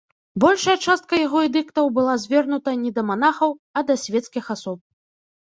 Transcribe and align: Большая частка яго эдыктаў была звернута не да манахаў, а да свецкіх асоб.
Большая 0.43 0.73
частка 0.85 1.19
яго 1.25 1.43
эдыктаў 1.47 1.91
была 1.97 2.15
звернута 2.23 2.75
не 2.87 2.91
да 2.97 3.01
манахаў, 3.11 3.55
а 3.77 3.87
да 3.93 4.01
свецкіх 4.07 4.45
асоб. 4.57 4.77